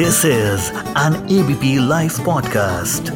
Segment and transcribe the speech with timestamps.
[0.00, 3.10] This is an ABP Life podcast.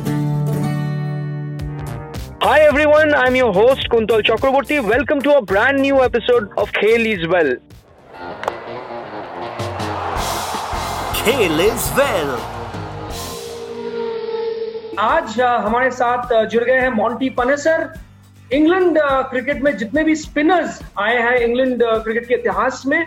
[2.42, 4.86] Hi everyone, I'm your host Kuntal Chakraborty.
[4.86, 7.54] Welcome to a brand new episode of Khel is Well.
[11.22, 12.36] Kale is well.
[15.08, 17.92] आज हमारे साथ जुड़ गए हैं Monty Panesar
[18.52, 18.98] England
[19.30, 23.04] cricket में जितने भी spinners आए हैं इंग्लैंड क्रिकेट के इतिहास में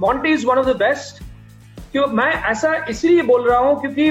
[0.00, 1.23] Monty is one of the best
[1.94, 2.06] क्यों?
[2.08, 4.10] मैं ऐसा इसलिए बोल रहा हूँ क्योंकि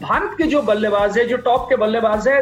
[0.00, 2.40] भारत के जो बल्लेबाज है, जो टॉप के बल्लेबाज है,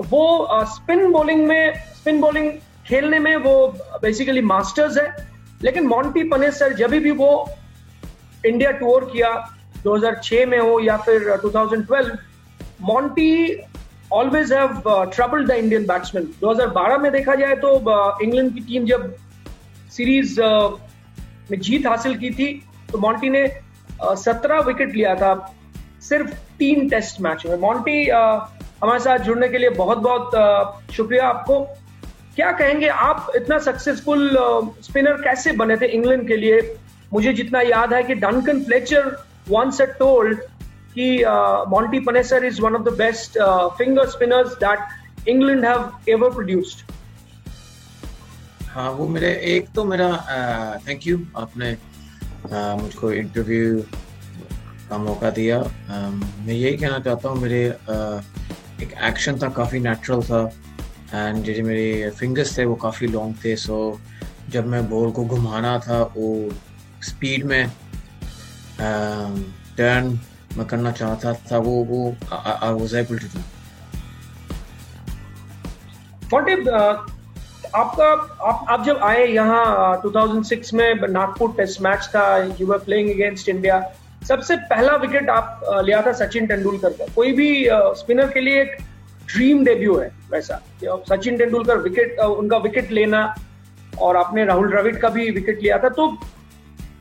[0.00, 2.50] वो स्पिन बॉलिंग में स्पिन बॉलिंग
[2.86, 3.54] खेलने में वो
[4.02, 5.06] बेसिकली मास्टर्स है।
[5.62, 7.30] लेकिन मॉन्टी पनेसर जब भी वो
[8.46, 9.30] इंडिया टूर किया
[9.84, 12.10] 2006 में हो या फिर 2012
[12.82, 13.56] Monty
[14.12, 14.82] always have
[15.14, 17.72] troubled the Indian batsman 2012 में देखा जाए तो
[18.22, 19.14] इंग्लैंड की टीम जब
[19.92, 20.40] सीरीज़
[21.50, 22.48] में जीत हासिल की थी
[22.94, 23.46] तो मॉन्टी ने
[24.00, 25.34] सत्रह विकेट लिया था
[26.08, 31.60] सिर्फ़ तीन टेस्ट मैच में। मॉन्टी हमारे साथ जुड़ने के लिए बहुत बहुत शुक्रिया आपको।
[32.36, 34.30] क्या कहेंगे आप इतना सक्सेसफुल
[34.82, 36.60] स्पिनर कैसे बने थे इंग्लैंड के लिए?
[37.12, 39.10] मुझे जितना याद है कि Duncan Fletcher
[39.50, 40.40] once a told
[40.94, 41.08] कि
[41.70, 43.38] Monty Panesar is one of the best
[43.78, 46.92] finger spinners that England have ever produced
[48.68, 50.08] हाँ वो मेरे, एक तो मेरा
[50.88, 51.76] थैंक यू आपने
[52.52, 53.80] अ, मुझको इंटरव्यू
[54.90, 58.20] का मौका दिया। अम, मैं यही कहना चाहता हूँ मेरे अ,
[58.82, 60.42] एक एक्शन था काफ़ी नेचुरल था।
[61.14, 63.76] एंड जो मेरे फिंगर्स थे वो काफ़ी लॉन्ग थे। सो
[64.50, 66.28] जब मैं बॉल को घुमाना था वो
[67.02, 67.68] स्पीड में
[68.78, 70.18] टर्न
[70.56, 72.00] मैं करना चाहता था वो वो
[72.32, 73.40] I was able to do
[76.32, 76.54] Monty
[77.74, 78.06] आपका,
[78.48, 82.26] आप आप जब आए यहाँ 2006 में नागपुर टेस्ट मैच था
[82.60, 83.80] you were playing against India
[84.28, 87.48] सबसे पहला विकेट आप लिया था सचिन तेंदुलकर का। कोई भी
[88.00, 88.76] स्पिनर के लिए एक
[89.26, 90.60] ड्रीम डेब्यू है वैसा।
[91.10, 93.34] सचिन तेंदुलकर विकेट उनका विकेट लेना,
[94.00, 96.08] और आपने राहुल द्रविड़ का भी विकेट लिया था तो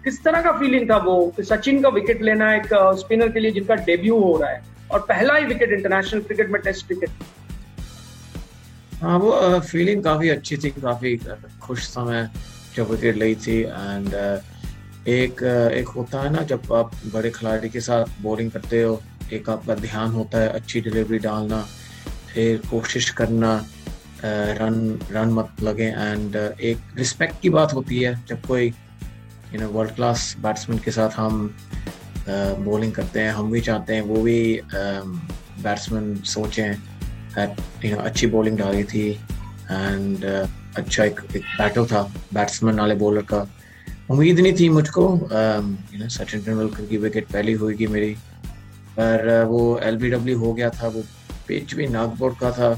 [0.04, 1.16] किस तरह का फीलिंग था वो?
[1.38, 2.68] कि सचिन का विकेट लेना एक
[3.00, 6.62] स्पिनर के लिए जिनका डेब्यू हो रहा है। और पहला ही विकेट इंटरनेशनल क्रिकेट में
[6.62, 7.10] टेस्ट क्रिकेट
[9.04, 11.18] हाँ वो फीलिंग काफ़ी अच्छी थी, काफ़ी
[11.62, 12.30] खुश था मैं
[12.76, 14.14] जब विकेट ली थी एंड
[15.08, 15.44] एक
[15.76, 19.02] एक होता है ना, जब आप बड़े खिलाड़ी के साथ बॉलिंग करते हो,
[19.34, 21.62] एक आपका ध्यान होता है, अच्छी डिलीवरी डालना,
[22.34, 23.54] फिर कोशिश करना
[24.24, 29.68] रन रन मत लगे एंड एक रिस्पेक्ट की बात होती है, जब कोई you know
[29.70, 31.54] world class batsman के साथ हम
[32.30, 36.93] बॉलिंग करते हैं, हम भी चाहते हैं, वो भी बैट्समैन सोचें
[37.38, 42.02] you know अच्छी बॉलिंग डाली थी एंड uh, अच्छा एक एक बैटल था
[42.34, 43.48] बैट्समैन वाले बॉलर का।
[44.12, 45.04] उम्मीद नहीं थी मुझको
[45.94, 48.14] यू नो सचिन तेंदुलकर की विकेट पहली होगी मेरी।
[48.98, 51.04] पर uh, वो एल हो गया था वो
[51.48, 52.72] पिच भी नागपुर का था।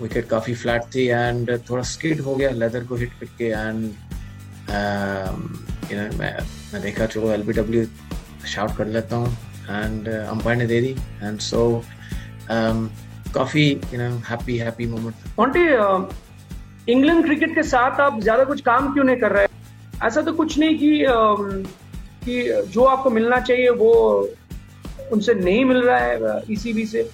[0.00, 3.84] विकेट काफ़ी फ्लैट थी एंड थोड़ा स्किड हो गया लेदर को हिट करके एंड
[5.92, 6.32] यू नो मैं
[6.72, 7.86] मैं देखा चलो एल
[8.46, 9.32] शाउट कर लेता हूँ
[9.68, 11.62] एंड अंपायर ने दे दी एंड सो
[13.36, 18.92] काफ़ी you know happy happy moment Monty England cricket के साथ आप ज़्यादा कुछ काम
[18.94, 19.46] क्यों नहीं कर रहे?
[20.06, 21.62] ऐसा तो कुछ नहीं कि अम,
[22.24, 23.92] कि जो आपको मिलना चाहिए वो
[25.12, 27.08] उनसे नहीं मिल रहा है ईसीबी से।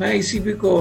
[0.00, 0.72] मैं ईसीबी को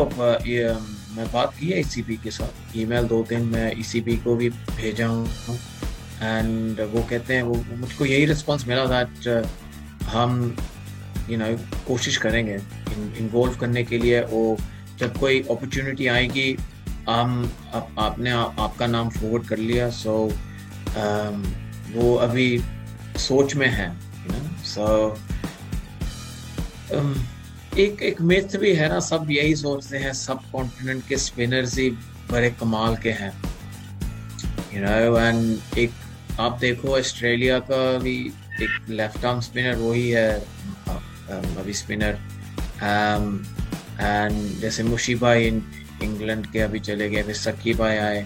[0.47, 0.73] ये
[1.15, 5.07] मैं बात की है ईसीबी के साथ। ईमेल दो दिन मैं ईसीबी को भी भेजा
[5.07, 5.57] हूँ।
[6.21, 9.45] एंड वो कहते हैं वो मुझको यही रिस्पांस मिला दैट
[10.09, 10.55] हम
[11.29, 11.45] यू नो
[11.87, 12.57] कोशिश करेंगे।
[12.91, 14.57] इन्वॉल्व करने के लिए वो
[14.99, 16.57] जब कोई अपॉर्चुनिटी आएगी
[17.09, 20.35] हम आप, आपने आ, आपका नाम फॉरवर्ड कर लिया सो so,
[21.95, 22.61] वो अभी
[23.17, 25.17] सोच में है यू नो सो
[27.77, 31.89] एक एक मिथ भी है ना सब यही सोचते हैं सब कॉन्टिनेंट के स्पिनर्स ही
[32.31, 33.31] बड़े कमाल के हैं।
[34.73, 35.91] यू नो एंड एक
[36.39, 38.17] आप देखो ऑस्ट्रेलिया का भी
[38.61, 40.31] एक लेफ़्ट आर्म स्पिनर वही है
[41.31, 42.19] अभी स्पिनर
[42.81, 45.63] एंड जैसे मुशीबा इन
[46.03, 48.25] इंग्लैंड के अभी चले गए फिर सकीबा आए।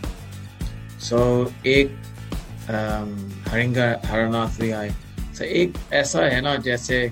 [1.00, 1.20] सो
[1.66, 1.96] एक
[2.66, 3.10] um,
[3.50, 4.90] हरिंगा हरनाथ भी आए।
[5.36, 7.12] So एक ऐसा है ना जैसे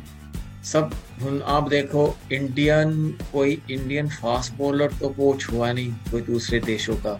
[0.63, 0.91] सब
[1.21, 2.93] हुन आप देखो इंडियन
[3.33, 7.13] कोई इंडियन फास्ट बॉलर तो कोच हुआ नहीं कोई दूसरे देशों का।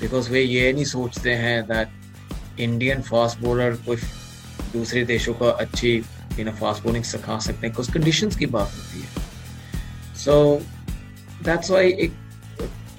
[0.00, 3.96] बिकॉज़ वे ये नहीं सोचते हैं दैट इंडियन फास्ट बॉलर कोई
[4.72, 5.94] दूसरे देशों का अच्छी
[6.38, 9.17] यू नो फास्ट बॉलिंग सिखा सकते हैं। कुछ कंडीशंस की बात होती है।
[10.28, 10.60] सो
[11.44, 12.12] दैट्स वाई एक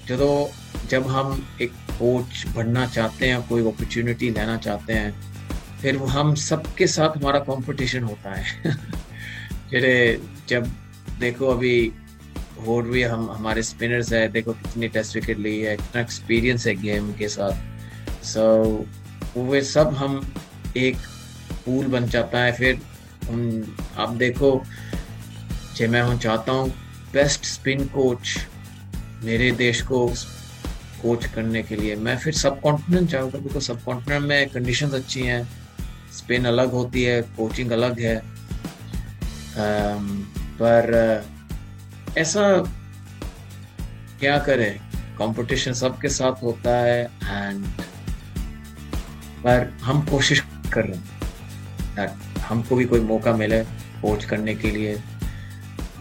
[0.07, 0.47] ਜਦੋਂ
[0.89, 1.27] जब हम
[1.61, 5.11] एक कोच बनना चाहते हैं कोई अपॉर्चुनिटी लेना चाहते हैं
[5.81, 8.73] फिर हम सबके साथ हमारा कंपटीशन होता है।
[9.71, 9.93] जेडे
[10.49, 10.71] जब
[11.19, 11.75] देखो अभी
[12.67, 16.75] और भी हम हमारे स्पिनर्स है देखो कितनी टेस्ट विकेट ली है कितना एक्सपीरियंस है
[16.81, 18.49] गेम के साथ। सो
[19.37, 20.21] so, वे सब हम
[20.77, 21.07] एक
[21.65, 22.81] पूल बन जाता है फिर
[23.29, 24.63] हम आप देखो
[25.77, 28.37] जे मैं हूँ चाहता हूँ बेस्ट स्पिन कोच
[29.23, 30.07] मेरे देश को
[31.01, 35.21] कोच करने के लिए। मैं फिर सब कॉन्टिनेंट चाहूँगा बिकॉज़ सब कॉन्टिनेंट में कंडीशंस अच्छी
[35.21, 35.49] हैं।
[36.17, 38.39] स्पिन अलग होती है कोचिंग अलग है।
[39.49, 40.09] Um,
[40.61, 41.25] पर
[42.17, 42.57] ऐसा
[44.19, 44.79] क्या करें?
[45.17, 47.65] कंपटीशन सबके साथ होता है एंड
[49.43, 53.63] पर हम कोशिश कर रहे हैं। हमको भी कोई मौका मिले
[54.01, 55.01] कोच करने के लिए।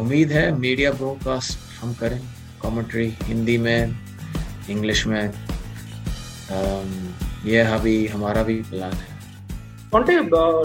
[0.01, 2.21] उम्मीद है मीडिया ब्रॉडकास्ट हम करें
[2.63, 3.99] कमेंट्री हिंदी में
[4.71, 5.33] इंग्लिश में।
[7.47, 9.19] यह अभी हमारा भी प्लान है।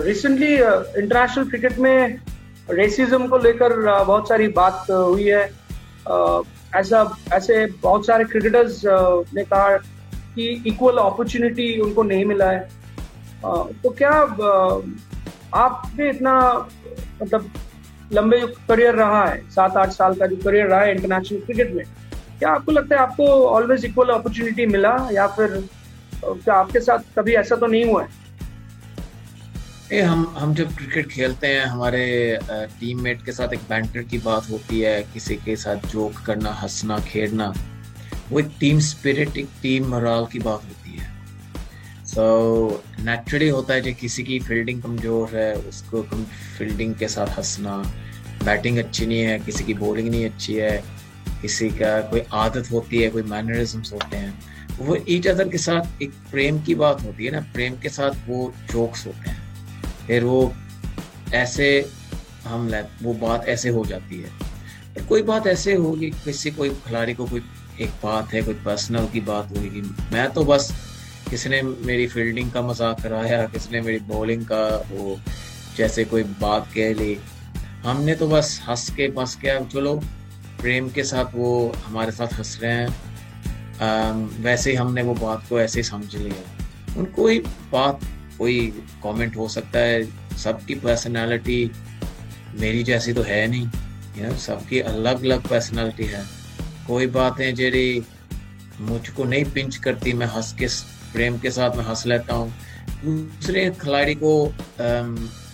[0.05, 0.53] रिसेंटली
[1.01, 2.19] इंटरनेशनल क्रिकेट में
[2.69, 5.51] रेसिज्म को लेकर uh, बहुत सारी बात uh, हुई है।
[6.11, 6.43] Uh,
[6.75, 8.81] ऐसा ऐसे बहुत सारे क्रिकेटर्स
[9.33, 9.77] ने कहा
[10.35, 12.69] कि इक्वल अपॉर्चुनिटी उनको नहीं मिला है।
[13.83, 14.11] तो क्या
[15.53, 16.67] आपने इतना
[17.23, 17.51] मतलब
[18.13, 21.73] लंबे जो करियर रहा है सात आठ साल का जो करियर रहा है इंटरनेशनल क्रिकेट
[21.75, 21.85] में
[22.39, 25.63] क्या आपको लगता है आपको ऑलवेज इक्वल अपॉर्चुनिटी मिला या फिर
[26.25, 28.09] क्या आपके साथ कभी ऐसा तो नहीं हुआ है?
[29.91, 32.39] ए, हम हम जब क्रिकेट खेलते हैं हमारे
[32.79, 36.99] टीममेट के साथ एक बैंटर की बात होती है किसी के साथ जोक करना हंसना
[36.99, 37.53] खेलना
[38.31, 41.11] वो एक टीम स्पिरिट एक टीम मराल की बात होती है।
[42.05, 42.23] सो
[42.69, 46.23] so, नेचुरली होता है जो किसी की फील्डिंग कमज़ोर है उसको कम
[46.57, 47.81] फील्डिंग के साथ हंसना
[48.45, 50.83] बैटिंग अच्छी नहीं है, किसी की बॉलिंग नहीं अच्छी है,
[51.41, 54.33] किसी का कोई आदत होती है, कोई मैनरिज्म्स होते हैं,
[54.79, 58.27] वो ईच अदर के साथ एक प्रेम की बात होती है ना, प्रेम के साथ
[58.27, 59.41] वो जोक्स होते हैं।
[60.07, 60.53] फिर वो
[61.33, 61.67] ऐसे
[62.47, 62.69] हम
[63.03, 64.29] वो बात ऐसे हो जाती है।
[64.93, 67.41] फिर कोई बात ऐसे होगी, किसी कोई खिलाड़ी को कोई
[67.81, 69.81] एक बात है, कोई पर्सनल की बात होगी,
[70.13, 70.71] मैं तो बस
[71.29, 75.17] किसी ने मेरी फील्डिंग का मज़ाक कराया किसी ने मेरी बॉलिंग का वो
[75.77, 77.17] जैसे कोई बात कह ली
[77.83, 79.95] हमने तो बस हंस के बस के चलो,
[80.61, 81.51] प्रेम के साथ वो
[81.85, 86.97] हमारे साथ हंस रहे हैं। वैसे ही हमने वो बात को ऐसे ही समझ लिया।
[86.97, 87.39] उनको ही
[87.71, 87.99] बात,
[88.37, 88.67] कोई
[89.03, 90.03] कमेंट हो सकता है,
[90.37, 91.71] सबकी पर्सनालिटी
[92.59, 93.67] मेरी जैसी तो है नहीं
[94.17, 96.23] यू नो सबकी अलग अलग पर्सनालिटी है।
[96.87, 98.03] कोई बातें जेरी
[98.81, 100.67] मुझको नहीं पिंच करती, मैं हंस के,
[101.13, 102.53] प्रेम के साथ मैं हंस लेता हूँ।
[103.05, 104.33] दूसरे खिलाड़ी को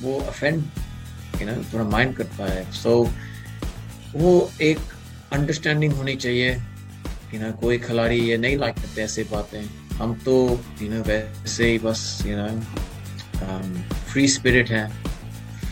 [0.02, 0.64] वो अफेंड
[1.41, 3.12] यू नो थोड़ा माइंड करता है सो so,
[4.15, 4.80] वो एक
[5.33, 6.51] अंडरस्टैंडिंग होनी चाहिए
[7.33, 9.62] यू नो कोई खिलाड़ी ये नहीं लाइक करते ऐसे बातें।
[9.97, 10.36] हम तो
[10.81, 12.47] यू नो वैसे ही बस यू नो
[14.12, 14.88] फ्री स्पिरिट है।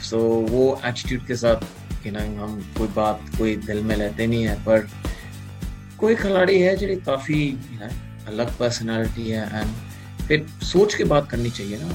[0.04, 4.28] सो so, वो एटीट्यूड के साथ यू नो हम कोई बात कोई दिल में लेते
[4.28, 4.88] नहीं है पर
[6.00, 7.42] कोई खिलाड़ी है जो काफ़ी
[8.28, 11.90] अलग पर्सनैलिटी है एंड फिर सोच के बात करनी चाहिए ना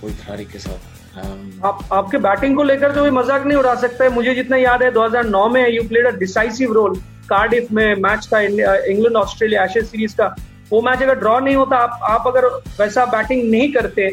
[0.00, 4.08] कोई खिलाड़ी के साथ। आप आपके बैटिंग को लेकर जो भी मज़ाक नहीं उड़ा सकते
[4.08, 6.94] मुझे जितना याद है 2009 में you played a decisive role
[7.30, 10.34] Cardiff में मैच था इंग्लैंड ऑस्ट्रेलिया एशियन सीरीज़ का।
[10.70, 12.46] वो मैच अगर ड्रॉ नहीं होता आप आप अगर
[12.80, 14.08] वैसा बैटिंग नहीं करते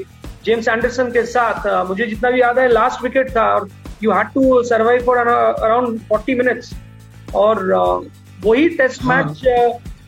[0.46, 3.70] जेम्स एंडरसन के साथ मुझे जितना भी याद है लास्ट विकेट था और
[4.04, 6.74] you had to survive for around forty minutes
[7.36, 7.64] और
[8.46, 9.24] वही टेस्ट हाँ.
[9.24, 9.42] मैच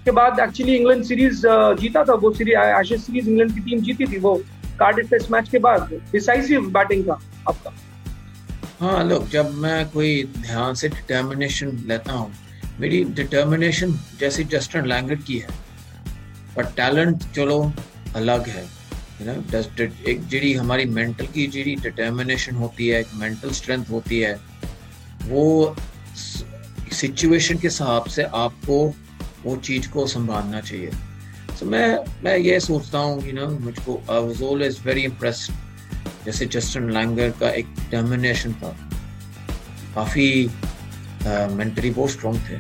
[0.06, 1.42] के बाद एक्चुअली इंग्लैंड सीरीज़
[1.80, 4.40] जीता था। वो सीरीज़ एशियन सीरीज़ इंग्लैंड की टीम जीती थी वो
[4.80, 7.20] कार्डिफ टेस्ट मैच के बाद डिसाइसिव बैटिंग था
[7.50, 7.74] आपका।
[8.80, 12.32] हाँ लोग जब मैं कोई ध्यान से डिटर्मिनेशन लेता हूँ,
[12.80, 15.48] मेरी डिटर्मिनेशन जैसी जस्टन लैंगट की है
[16.56, 17.60] पर टैलेंट चलो
[18.16, 18.66] अलग है
[19.22, 24.34] एक हमारी मेंटल की डिटर्मिनेशन होती है, एक मेंटल स्ट्रेंथ होती है,
[25.24, 25.76] वो
[26.92, 28.78] सिचुएशन के हिसाब से आपको
[29.44, 30.92] वो चीज़ को संभालना चाहिए।
[31.58, 35.52] So, मैं मैं ये सोचता हूँ कि ना मुझको I was always very impressed
[36.26, 38.76] जैसे जस्टिन लैंगर का एक डिटर्मिनेशन था।
[39.96, 40.50] काफ़ी
[41.26, 42.56] मेंटली बहुत स्ट्रॉन्ग थे।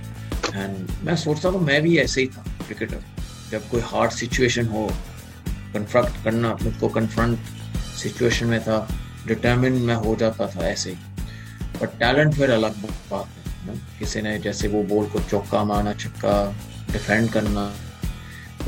[0.56, 3.04] एंड मैं सोचता हूँ मैं भी ऐसे ही था क्रिकेटर
[3.52, 4.88] जब कोई हार्ड सिचुएशन हो
[5.74, 7.40] कन्फ्रंट करना खुद को कन्फ्रंट
[7.98, 8.88] सिचुएशन में था
[9.28, 10.96] डिटर्मिन में हो जाता था ऐसे ही।
[11.82, 13.28] बट टैलेंट फिर अलग बात
[13.68, 16.36] है किसी ने जैसे वो बॉल को चौका मारना छक्का
[16.92, 17.74] डिफेंड करना।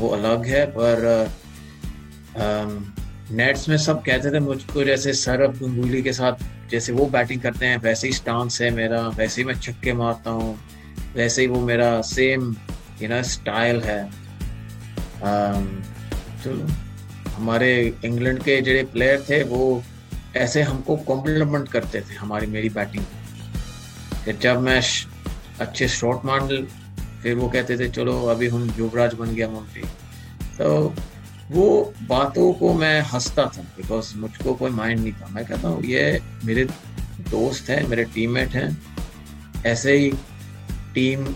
[0.00, 1.30] वो अलग है, पर
[3.32, 7.66] नेट्स में सब कहते थे मुझको जैसे सरब गंगुली के साथ जैसे वो बैटिंग करते
[7.66, 10.58] हैं, वैसे ही स्टांस है मेरा, वैसे ही मैं छक्के मारता हूँ,
[11.14, 12.54] वैसे ही वो मेरा सेम
[13.02, 14.02] यू नो स्टाइल है।
[16.42, 16.66] चलो
[17.30, 17.72] हमारे
[18.04, 19.82] इंग्लैंड के जो प्लेयर थे वो
[20.36, 23.04] ऐसे हमको कॉम्प्लीमेंट करते थे, हमारी मेरी बैटिंग
[24.40, 24.80] जब मैं
[25.60, 26.40] अच्छे शॉट मार
[27.22, 29.82] फिर वो कहते थे, चलो, अभी हम युवराज बन गया मोन्टी
[30.58, 30.94] तो
[31.50, 35.82] वो बातों को मैं हंसता था बिकॉज़ मुझको कोई माइंड नहीं था। मैं कहता हूँ,
[35.84, 36.64] ये मेरे
[37.30, 40.10] दोस्त हैं, मेरे टीममेट हैं। ऐसे ही
[40.94, 41.26] टीम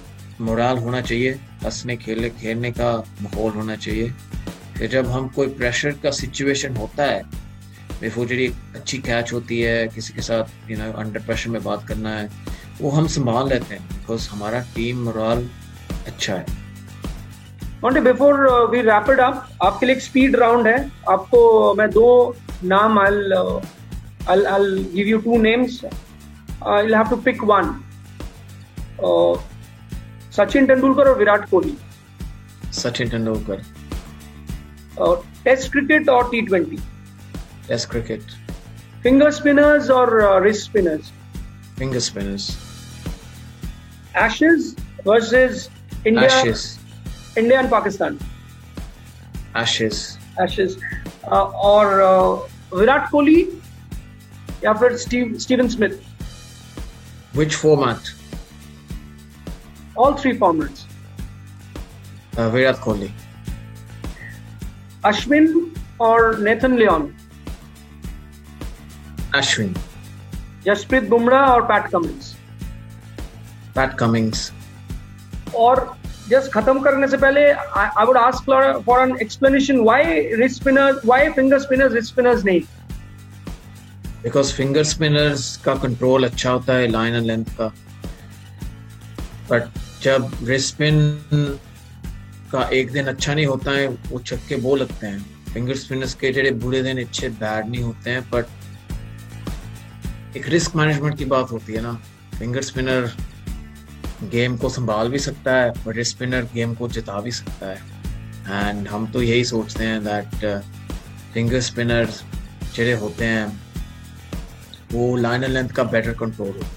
[0.40, 1.32] मोराल होना चाहिए,
[1.64, 4.12] हंसने, खेलने खेलने का माहौल होना चाहिए।
[4.76, 7.22] फिर जब हम कोई प्रेशर का सिचुएशन होता है
[8.00, 8.32] बिफोर
[8.76, 12.28] अच्छी कैच होती है, किसी के साथ यू नो अंडर प्रेशर में बात करना है,
[12.80, 15.48] वो हम संभाल लेते हैं बिकॉज़ हमारा टीम मोराल
[16.06, 20.78] अच्छा। है before we wrap it up आपके लिए एक स्पीड राउंड है।
[21.10, 22.98] आपको मैं दो नाम
[24.94, 25.80] give you two names
[26.66, 27.74] I have to pick one
[30.36, 31.76] Sachin Tendulkar और विराट कोहली
[32.72, 33.62] सचिन तेंदुलकर
[34.98, 36.78] और टेस्ट क्रिकेट और T twenty
[37.68, 38.22] test cricket
[39.02, 41.12] finger spinners और wrist spinners
[41.78, 42.50] finger spinners
[44.16, 45.68] Ashes versus
[46.05, 46.25] India.
[46.25, 46.79] Ashes.
[47.37, 48.19] India and Pakistan.
[49.55, 50.17] Ashes.
[50.39, 50.77] Ashes.
[51.23, 53.39] Uh, और uh, Virat Kohli
[54.63, 55.97] या फिर Steve Steven Smith
[57.37, 58.11] Which format?
[60.03, 60.85] all three formats
[62.41, 63.07] Uh, Virat Kohli.
[65.09, 65.47] Ashwin
[65.99, 67.07] or Nathan Leon
[69.33, 69.75] Ashwin.
[70.65, 72.35] Jasprit Bumrah or Pat Cummins
[73.75, 74.51] Pat Cummings.
[75.56, 75.96] और
[76.28, 78.44] just खत्म करने से पहले I would ask
[78.86, 82.60] for an explanation why wrist spinners why finger spinners wrist spinners नहीं।
[84.22, 87.66] Because finger spinners का control अच्छा होता है लाइन एंड लेंथ का।
[89.50, 89.62] बट
[90.02, 91.18] जब रिस्ट स्पिन
[92.52, 96.32] का एक दिन अच्छा नहीं होता है, वो छक्के बो लगते हैं। फिंगर स्पिनर्स के
[96.32, 98.46] जड़े बुरे दिन अच्छे बैड नहीं होते हैं बट
[100.36, 101.92] एक रिस्क मैनेजमेंट की बात होती है ना।
[102.38, 103.12] फिंगर स्पिनर
[104.30, 107.78] गेम को संभाल भी सकता है बट स्पिनर गेम को जिता भी सकता है।
[108.68, 110.62] एंड हम तो यही सोचते हैं दैट
[111.34, 112.08] फिंगर स्पिनर
[112.74, 113.46] जड़े होते हैं,
[114.92, 116.68] वो लाइन लेंथ का बेटर कंट्रोल हो।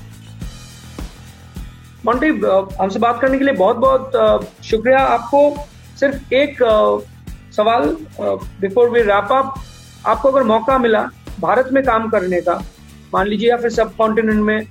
[2.06, 2.27] मोंटी
[2.80, 5.68] हमसे बात करने के लिए बहुत बहुत शुक्रिया। आपको
[6.00, 6.58] सिर्फ़ एक
[7.56, 9.54] सवाल बिफोर वी रैप अप
[10.06, 11.01] आपको अगर मौका मिला
[11.39, 12.54] भारत में काम करने का,
[13.13, 14.68] मान लीजिए या फिर सब कॉन्टिनेंट में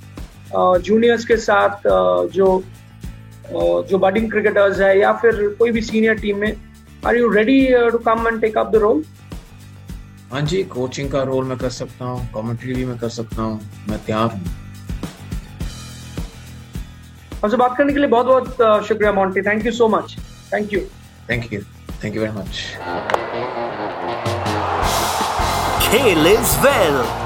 [0.54, 1.88] जूनियर्स के साथ
[2.34, 2.62] जो
[3.90, 6.52] जो बडिंग क्रिकेटर्स है या फिर कोई भी सीनियर टीम में
[7.06, 7.60] are you ready
[7.92, 9.02] to come and take up the role
[10.32, 13.60] हाँ जी कोचिंग का रोल मैं कर सकता हूँ कमेंट्री भी मैं कर सकता हूँ
[13.88, 14.44] मैं तैयार हूँ।
[17.42, 20.16] हमसे बात करने के लिए बहुत बहुत शुक्रिया Monty thank you so much
[20.52, 20.80] thank you
[21.30, 21.60] thank you
[22.04, 22.64] thank you very much
[25.88, 27.25] खेल is well.